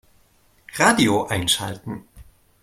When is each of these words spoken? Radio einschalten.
Radio 0.79 1.27
einschalten. 1.27 2.05